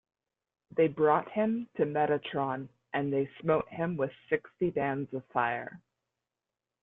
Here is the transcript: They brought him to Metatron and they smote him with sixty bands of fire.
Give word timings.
They 0.75 0.87
brought 0.87 1.29
him 1.29 1.69
to 1.77 1.85
Metatron 1.85 2.69
and 2.91 3.13
they 3.13 3.29
smote 3.39 3.67
him 3.69 3.97
with 3.97 4.09
sixty 4.29 4.71
bands 4.71 5.13
of 5.13 5.23
fire. 5.27 5.79